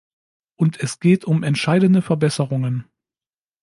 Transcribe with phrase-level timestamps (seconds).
[0.55, 2.85] Und es geht um entscheidende Verbesserungen.